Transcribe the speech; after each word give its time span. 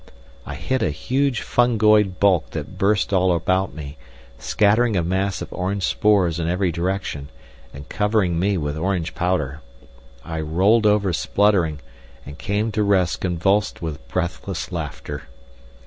I 0.47 0.55
hit 0.55 0.81
a 0.81 0.89
huge 0.89 1.41
fungoid 1.41 2.19
bulk 2.19 2.49
that 2.53 2.79
burst 2.79 3.13
all 3.13 3.35
about 3.35 3.75
me, 3.75 3.97
scattering 4.39 4.97
a 4.97 5.03
mass 5.03 5.43
of 5.43 5.53
orange 5.53 5.83
spores 5.83 6.39
in 6.39 6.49
every 6.49 6.71
direction, 6.71 7.29
and 7.71 7.87
covering 7.87 8.39
me 8.39 8.57
with 8.57 8.75
orange 8.75 9.13
powder. 9.13 9.61
I 10.25 10.41
rolled 10.41 10.87
over 10.87 11.13
spluttering, 11.13 11.81
and 12.25 12.39
came 12.39 12.71
to 12.71 12.81
rest 12.81 13.21
convulsed 13.21 13.83
with 13.83 14.07
breathless 14.07 14.71
laughter. 14.71 15.25